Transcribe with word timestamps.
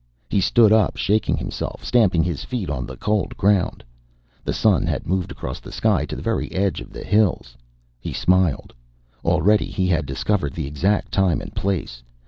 He 0.31 0.41
stood 0.41 0.73
up, 0.73 0.97
shaking 0.97 1.37
himself, 1.37 1.85
stamping 1.85 2.23
his 2.23 2.43
feet 2.43 2.71
on 2.71 2.87
the 2.87 2.97
cold 2.97 3.37
ground. 3.37 3.83
The 4.43 4.51
sun 4.51 4.87
had 4.87 5.05
moved 5.05 5.29
across 5.31 5.59
the 5.59 5.71
sky 5.71 6.05
to 6.07 6.15
the 6.15 6.23
very 6.23 6.51
edge 6.53 6.81
of 6.81 6.91
the 6.91 7.03
hills. 7.03 7.55
He 7.99 8.11
smiled. 8.11 8.73
Already 9.23 9.67
he 9.67 9.85
had 9.85 10.07
discovered 10.07 10.53
the 10.55 10.65
exact 10.65 11.11
time 11.11 11.39
and 11.39 11.53
place. 11.55 12.01